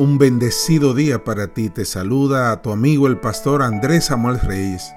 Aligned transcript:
Un 0.00 0.16
bendecido 0.16 0.94
día 0.94 1.24
para 1.24 1.48
ti. 1.48 1.68
Te 1.68 1.84
saluda 1.84 2.52
a 2.52 2.62
tu 2.62 2.72
amigo 2.72 3.06
el 3.06 3.18
pastor 3.18 3.62
Andrés 3.62 4.06
Samuel 4.06 4.40
Reyes. 4.40 4.94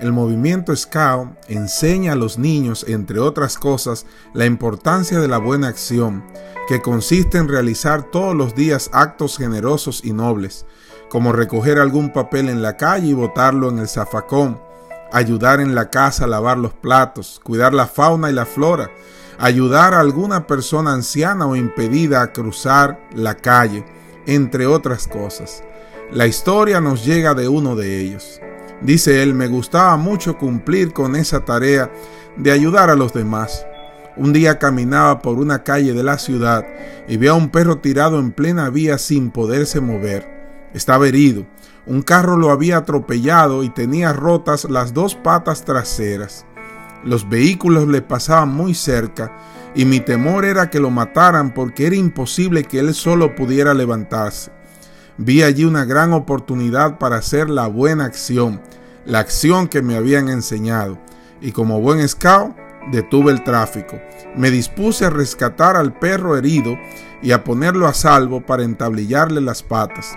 El 0.00 0.12
movimiento 0.12 0.74
SCAO 0.74 1.36
enseña 1.48 2.12
a 2.12 2.16
los 2.16 2.38
niños, 2.38 2.86
entre 2.88 3.18
otras 3.18 3.58
cosas, 3.58 4.06
la 4.32 4.46
importancia 4.46 5.18
de 5.18 5.28
la 5.28 5.36
buena 5.36 5.68
acción, 5.68 6.24
que 6.66 6.80
consiste 6.80 7.36
en 7.36 7.48
realizar 7.48 8.04
todos 8.04 8.34
los 8.34 8.54
días 8.54 8.88
actos 8.94 9.36
generosos 9.36 10.02
y 10.02 10.14
nobles, 10.14 10.64
como 11.08 11.32
recoger 11.32 11.78
algún 11.78 12.12
papel 12.12 12.48
en 12.48 12.62
la 12.62 12.76
calle 12.76 13.08
y 13.08 13.14
botarlo 13.14 13.70
en 13.70 13.78
el 13.78 13.88
zafacón, 13.88 14.60
ayudar 15.12 15.60
en 15.60 15.74
la 15.74 15.90
casa 15.90 16.24
a 16.24 16.28
lavar 16.28 16.58
los 16.58 16.74
platos, 16.74 17.40
cuidar 17.42 17.72
la 17.72 17.86
fauna 17.86 18.30
y 18.30 18.34
la 18.34 18.46
flora, 18.46 18.90
ayudar 19.38 19.94
a 19.94 20.00
alguna 20.00 20.46
persona 20.46 20.92
anciana 20.92 21.46
o 21.46 21.56
impedida 21.56 22.22
a 22.22 22.32
cruzar 22.32 23.00
la 23.14 23.36
calle, 23.36 23.84
entre 24.26 24.66
otras 24.66 25.08
cosas. 25.08 25.62
La 26.12 26.26
historia 26.26 26.80
nos 26.80 27.04
llega 27.04 27.34
de 27.34 27.48
uno 27.48 27.76
de 27.76 28.00
ellos. 28.00 28.40
Dice 28.80 29.22
él, 29.22 29.34
me 29.34 29.48
gustaba 29.48 29.96
mucho 29.96 30.38
cumplir 30.38 30.92
con 30.92 31.16
esa 31.16 31.44
tarea 31.44 31.90
de 32.36 32.52
ayudar 32.52 32.90
a 32.90 32.96
los 32.96 33.12
demás. 33.12 33.66
Un 34.16 34.32
día 34.32 34.58
caminaba 34.58 35.20
por 35.20 35.38
una 35.38 35.62
calle 35.64 35.92
de 35.92 36.02
la 36.02 36.18
ciudad 36.18 36.66
y 37.06 37.16
vi 37.16 37.28
a 37.28 37.34
un 37.34 37.50
perro 37.50 37.78
tirado 37.78 38.18
en 38.18 38.32
plena 38.32 38.68
vía 38.70 38.98
sin 38.98 39.30
poderse 39.30 39.80
mover. 39.80 40.37
Estaba 40.74 41.08
herido. 41.08 41.46
Un 41.86 42.02
carro 42.02 42.36
lo 42.36 42.50
había 42.50 42.78
atropellado 42.78 43.62
y 43.62 43.70
tenía 43.70 44.12
rotas 44.12 44.64
las 44.64 44.92
dos 44.92 45.14
patas 45.14 45.64
traseras. 45.64 46.44
Los 47.04 47.28
vehículos 47.28 47.88
le 47.88 48.02
pasaban 48.02 48.50
muy 48.50 48.74
cerca 48.74 49.32
y 49.74 49.84
mi 49.84 50.00
temor 50.00 50.44
era 50.44 50.70
que 50.70 50.80
lo 50.80 50.90
mataran 50.90 51.54
porque 51.54 51.86
era 51.86 51.96
imposible 51.96 52.64
que 52.64 52.80
él 52.80 52.94
solo 52.94 53.34
pudiera 53.34 53.74
levantarse. 53.74 54.50
Vi 55.16 55.42
allí 55.42 55.64
una 55.64 55.84
gran 55.84 56.12
oportunidad 56.12 56.98
para 56.98 57.16
hacer 57.16 57.48
la 57.50 57.66
buena 57.66 58.04
acción, 58.04 58.60
la 59.04 59.20
acción 59.20 59.68
que 59.68 59.82
me 59.82 59.96
habían 59.96 60.28
enseñado, 60.28 60.98
y 61.40 61.52
como 61.52 61.80
buen 61.80 62.06
scout 62.08 62.56
detuve 62.92 63.32
el 63.32 63.42
tráfico. 63.42 63.98
Me 64.36 64.50
dispuse 64.50 65.04
a 65.04 65.10
rescatar 65.10 65.76
al 65.76 65.98
perro 65.98 66.36
herido 66.36 66.76
y 67.22 67.32
a 67.32 67.42
ponerlo 67.42 67.88
a 67.88 67.94
salvo 67.94 68.40
para 68.44 68.62
entablillarle 68.62 69.40
las 69.40 69.62
patas. 69.62 70.16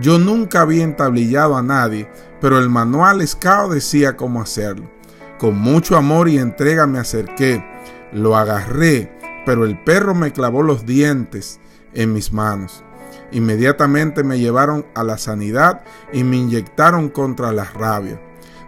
Yo 0.00 0.18
nunca 0.18 0.60
había 0.60 0.84
entablillado 0.84 1.56
a 1.56 1.62
nadie, 1.62 2.08
pero 2.40 2.58
el 2.58 2.68
manual 2.68 3.26
scout 3.26 3.72
decía 3.72 4.16
cómo 4.16 4.42
hacerlo. 4.42 4.90
Con 5.38 5.58
mucho 5.58 5.96
amor 5.96 6.28
y 6.28 6.38
entrega 6.38 6.86
me 6.86 6.98
acerqué, 6.98 7.64
lo 8.12 8.36
agarré, 8.36 9.12
pero 9.44 9.64
el 9.64 9.78
perro 9.78 10.14
me 10.14 10.32
clavó 10.32 10.62
los 10.62 10.84
dientes 10.84 11.60
en 11.94 12.12
mis 12.12 12.32
manos. 12.32 12.84
Inmediatamente 13.32 14.22
me 14.22 14.38
llevaron 14.38 14.86
a 14.94 15.02
la 15.02 15.18
sanidad 15.18 15.82
y 16.12 16.24
me 16.24 16.36
inyectaron 16.36 17.08
contra 17.08 17.52
la 17.52 17.64
rabia. 17.64 18.20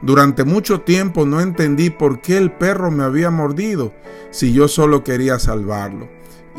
Durante 0.02 0.44
mucho 0.44 0.82
tiempo 0.82 1.26
no 1.26 1.40
entendí 1.40 1.90
por 1.90 2.20
qué 2.20 2.36
el 2.36 2.52
perro 2.52 2.90
me 2.90 3.04
había 3.04 3.30
mordido 3.30 3.92
si 4.30 4.52
yo 4.52 4.68
solo 4.68 5.04
quería 5.04 5.38
salvarlo. 5.38 6.08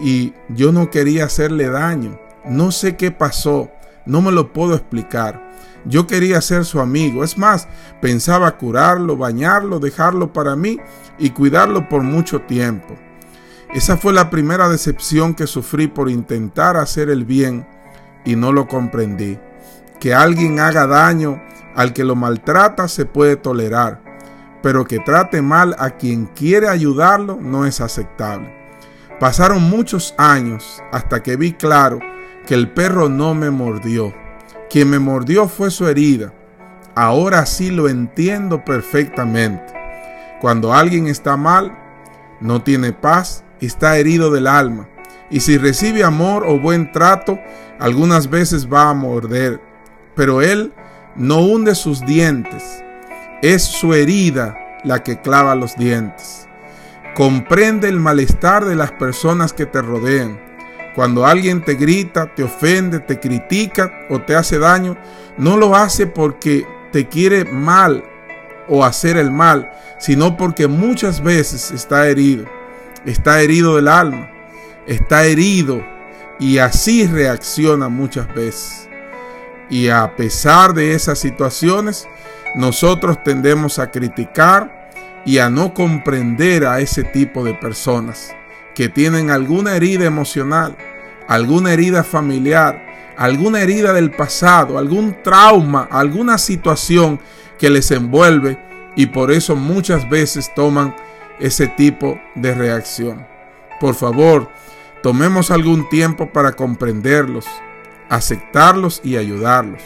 Y 0.02 0.34
yo 0.50 0.72
no 0.72 0.90
quería 0.90 1.26
hacerle 1.26 1.70
daño. 1.70 2.20
No 2.46 2.72
sé 2.72 2.96
qué 2.96 3.12
pasó, 3.12 3.70
no 4.10 4.24
me 4.24 4.32
lo 4.32 4.52
puedo 4.52 4.74
explicar. 4.74 5.54
Yo 5.86 6.08
quería 6.08 6.42
ser 6.42 6.66
su 6.66 6.80
amigo. 6.80 7.24
Es 7.24 7.38
más, 7.38 7.68
pensaba 8.02 8.58
curarlo, 8.58 9.16
bañarlo, 9.16 9.80
dejarlo 9.80 10.34
para 10.34 10.56
mí 10.56 10.80
y 11.20 11.30
cuidarlo 11.30 11.88
por 11.88 12.02
mucho 12.02 12.42
tiempo. 12.42 12.96
Esa 13.72 13.98
fue 13.98 14.12
la 14.12 14.32
primera 14.32 14.68
decepción 14.68 15.36
que 15.36 15.46
sufrí 15.46 15.88
por 15.88 16.10
intentar 16.10 16.76
hacer 16.76 17.10
el 17.12 17.24
bien 17.24 17.68
y 18.26 18.36
no 18.36 18.52
lo 18.52 18.68
comprendí. 18.68 19.38
Que 20.00 20.16
alguien 20.16 20.60
haga 20.60 20.88
daño 20.88 21.40
al 21.76 21.94
que 21.94 22.04
lo 22.04 22.16
maltrata 22.16 22.88
se 22.88 23.06
puede 23.06 23.36
tolerar, 23.36 24.02
pero 24.64 24.86
que 24.86 24.98
trate 24.98 25.44
mal 25.44 25.76
a 25.78 25.92
quien 25.92 26.26
quiere 26.26 26.68
ayudarlo 26.68 27.38
no 27.40 27.68
es 27.68 27.80
aceptable. 27.80 28.52
Pasaron 29.20 29.62
muchos 29.62 30.16
años 30.18 30.82
hasta 30.92 31.22
que 31.22 31.36
vi 31.36 31.54
claro 31.54 32.00
que 32.46 32.56
el 32.56 32.70
perro 32.70 33.10
no 33.10 33.34
me 33.34 33.50
mordió 33.50 34.14
quien 34.70 34.90
me 34.90 35.00
mordió 35.00 35.48
fue 35.48 35.72
su 35.72 35.88
herida. 35.88 36.32
Ahora 36.96 37.46
sí 37.46 37.72
lo 37.72 37.90
entiendo 37.90 38.64
perfectamente. 38.64 39.74
Cuando 40.42 40.74
alguien 40.74 41.08
está 41.08 41.38
mal, 41.38 41.76
no 42.40 42.62
tiene 42.62 42.94
paz, 42.94 43.44
está 43.60 43.98
herido 43.98 44.32
del 44.32 44.48
alma. 44.48 44.88
Y 45.32 45.40
si 45.42 45.58
recibe 45.58 46.04
amor 46.04 46.46
o 46.48 46.60
buen 46.60 46.92
trato, 46.92 47.40
algunas 47.80 48.30
veces 48.30 48.72
va 48.72 48.90
a 48.90 48.94
morder. 48.94 49.60
Pero 50.16 50.42
él 50.42 50.72
no 51.16 51.40
hunde 51.40 51.76
sus 51.76 52.06
dientes. 52.06 52.84
Es 53.42 53.64
su 53.64 53.94
herida 53.94 54.56
la 54.84 55.04
que 55.04 55.20
clava 55.20 55.56
los 55.56 55.76
dientes. 55.78 56.48
Comprende 57.16 57.90
el 57.90 58.00
malestar 58.00 58.66
de 58.66 58.76
las 58.76 58.92
personas 58.92 59.52
que 59.52 59.66
te 59.66 59.82
rodean. 59.82 60.49
Cuando 61.00 61.26
alguien 61.26 61.64
te 61.64 61.76
grita, 61.76 62.36
te 62.36 62.44
ofende, 62.44 63.00
te 63.00 63.22
critica 63.22 64.06
o 64.10 64.20
te 64.20 64.36
hace 64.36 64.60
daño, 64.60 64.98
no 65.38 65.56
lo 65.56 65.74
hace 65.74 66.08
porque 66.08 66.68
te 66.92 67.08
quiere 67.08 67.46
mal 67.46 68.04
o 68.68 68.84
hacer 68.84 69.16
el 69.16 69.32
mal, 69.32 69.72
sino 69.98 70.36
porque 70.36 70.68
muchas 70.68 71.24
veces 71.24 71.72
está 71.72 72.10
herido. 72.10 72.44
Está 73.06 73.40
herido 73.40 73.78
del 73.78 73.88
alma, 73.88 74.30
está 74.88 75.24
herido 75.24 75.82
y 76.38 76.58
así 76.58 77.08
reacciona 77.08 77.88
muchas 77.88 78.28
veces. 78.36 78.90
Y 79.70 79.88
a 79.88 80.18
pesar 80.18 80.74
de 80.74 80.96
esas 80.96 81.18
situaciones, 81.18 82.10
nosotros 82.56 83.24
tendemos 83.24 83.80
a 83.80 83.90
criticar 83.90 84.92
y 85.26 85.38
a 85.38 85.50
no 85.50 85.74
comprender 85.74 86.66
a 86.66 86.82
ese 86.82 87.06
tipo 87.06 87.46
de 87.46 87.54
personas 87.54 88.36
que 88.76 88.88
tienen 88.88 89.30
alguna 89.30 89.76
herida 89.76 90.06
emocional, 90.06 90.78
alguna 91.30 91.72
herida 91.74 92.04
familiar, 92.04 93.14
alguna 93.16 93.62
herida 93.62 93.94
del 93.94 94.10
pasado, 94.10 94.80
algún 94.80 95.16
trauma, 95.24 95.88
alguna 95.92 96.40
situación 96.40 97.20
que 97.60 97.70
les 97.70 97.92
envuelve 97.92 98.58
y 98.96 99.06
por 99.06 99.32
eso 99.32 99.56
muchas 99.56 100.10
veces 100.10 100.52
toman 100.56 100.96
ese 101.40 101.68
tipo 101.68 102.20
de 102.34 102.56
reacción. 102.56 103.28
Por 103.80 103.94
favor, 103.94 104.50
tomemos 105.04 105.52
algún 105.52 105.88
tiempo 105.88 106.34
para 106.34 106.54
comprenderlos, 106.54 107.46
aceptarlos 108.10 109.00
y 109.04 109.16
ayudarlos. 109.16 109.84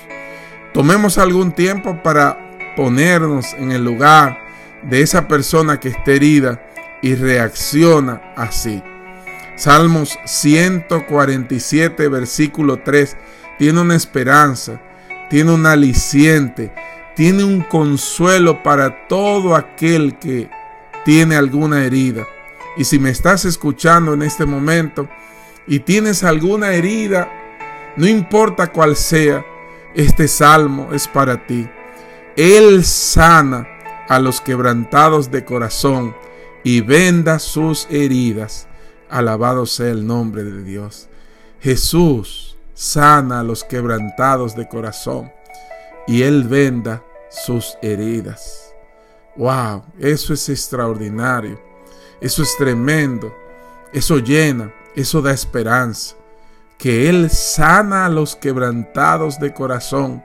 Tomemos 0.73 1.17
algún 1.17 1.51
tiempo 1.51 2.01
para 2.01 2.39
ponernos 2.77 3.53
en 3.55 3.73
el 3.73 3.83
lugar 3.83 4.39
de 4.81 5.01
esa 5.01 5.27
persona 5.27 5.77
que 5.77 5.89
esté 5.89 6.15
herida 6.15 6.65
y 7.01 7.15
reacciona 7.15 8.21
así. 8.37 8.81
Salmos 9.55 10.17
147, 10.25 12.07
versículo 12.07 12.79
3, 12.79 13.15
tiene 13.59 13.81
una 13.81 13.95
esperanza, 13.95 14.81
tiene 15.29 15.51
un 15.51 15.65
aliciente, 15.65 16.73
tiene 17.15 17.43
un 17.43 17.61
consuelo 17.61 18.63
para 18.63 19.07
todo 19.07 19.55
aquel 19.55 20.17
que 20.17 20.49
tiene 21.05 21.35
alguna 21.35 21.85
herida. 21.85 22.25
Y 22.77 22.85
si 22.85 22.97
me 22.97 23.11
estás 23.11 23.45
escuchando 23.45 24.13
en 24.13 24.23
este 24.23 24.45
momento 24.45 25.07
y 25.67 25.79
tienes 25.79 26.23
alguna 26.23 26.73
herida, 26.73 27.31
no 27.95 28.07
importa 28.07 28.71
cuál 28.71 28.95
sea, 28.95 29.45
este 29.93 30.27
salmo 30.27 30.89
es 30.93 31.07
para 31.07 31.45
ti. 31.45 31.69
Él 32.35 32.83
sana 32.83 33.67
a 34.09 34.17
los 34.17 34.41
quebrantados 34.41 35.29
de 35.29 35.45
corazón 35.45 36.15
y 36.63 36.81
venda 36.81 37.37
sus 37.37 37.87
heridas. 37.91 38.67
Alabado 39.13 39.67
sea 39.67 39.91
el 39.91 40.07
nombre 40.07 40.43
de 40.43 40.63
Dios. 40.63 41.07
Jesús 41.59 42.57
sana 42.73 43.41
a 43.41 43.43
los 43.43 43.63
quebrantados 43.63 44.55
de 44.55 44.67
corazón 44.67 45.31
y 46.07 46.23
Él 46.23 46.45
venda 46.45 47.03
sus 47.29 47.77
heridas. 47.83 48.73
Wow, 49.35 49.83
eso 49.99 50.33
es 50.33 50.49
extraordinario. 50.49 51.61
Eso 52.21 52.41
es 52.41 52.57
tremendo. 52.57 53.31
Eso 53.93 54.17
llena, 54.17 54.73
eso 54.95 55.21
da 55.21 55.31
esperanza. 55.31 56.15
Que 56.79 57.07
Él 57.07 57.29
sana 57.29 58.07
a 58.07 58.09
los 58.09 58.35
quebrantados 58.35 59.39
de 59.39 59.53
corazón 59.53 60.23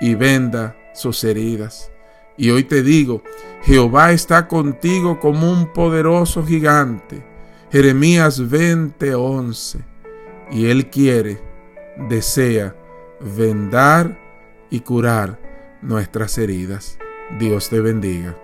y 0.00 0.16
venda 0.16 0.74
sus 0.94 1.22
heridas. 1.22 1.92
Y 2.36 2.50
hoy 2.50 2.64
te 2.64 2.82
digo, 2.82 3.22
Jehová 3.62 4.10
está 4.10 4.48
contigo 4.48 5.20
como 5.20 5.48
un 5.48 5.72
poderoso 5.72 6.44
gigante. 6.44 7.29
Jeremías 7.70 8.40
20:11. 8.40 9.84
Y 10.50 10.66
Él 10.66 10.90
quiere, 10.90 11.40
desea 12.08 12.74
vendar 13.20 14.18
y 14.70 14.80
curar 14.80 15.38
nuestras 15.80 16.36
heridas. 16.38 16.98
Dios 17.38 17.68
te 17.68 17.80
bendiga. 17.80 18.36